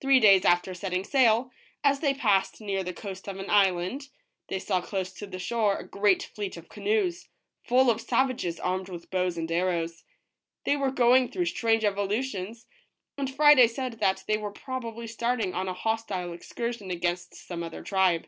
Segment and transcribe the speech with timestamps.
[0.00, 1.52] Three days after setting sail,
[1.84, 4.08] as they passed near the coast of an island,
[4.48, 7.28] they saw close to the shore a great fleet of ca noes,
[7.62, 10.02] full of savages armed with bows and arrows.
[10.64, 12.66] They were going through strange evolutions,
[13.16, 17.84] and Friday said that they were probably starting on a hostile excursion against some other
[17.84, 18.26] tribe.